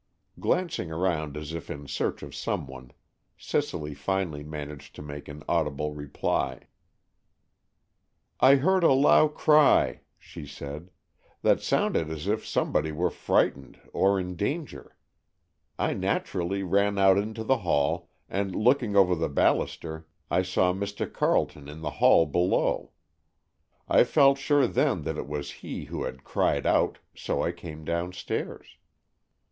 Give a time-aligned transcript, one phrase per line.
[0.39, 2.91] Glancing around as if in search of some one,
[3.37, 6.61] Cicely finally managed to make an audible reply.
[8.39, 10.89] "I heard a loud cry," she said,
[11.43, 14.95] "that sounded as if somebody were frightened or in danger.
[15.77, 21.05] I naturally ran out into the hall, and, looking over the baluster, I saw Mr.
[21.13, 22.89] Carleton in the hall below.
[23.87, 27.85] I felt sure then that it was he who had cried out, so I came
[27.85, 28.77] downstairs."